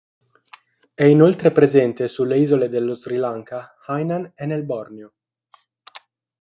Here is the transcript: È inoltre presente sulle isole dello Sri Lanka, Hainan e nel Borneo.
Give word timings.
È 0.95 1.03
inoltre 1.03 1.51
presente 1.51 2.07
sulle 2.07 2.39
isole 2.39 2.69
dello 2.69 2.95
Sri 2.95 3.17
Lanka, 3.17 3.75
Hainan 3.85 4.31
e 4.33 4.47
nel 4.47 4.63
Borneo. 4.65 5.13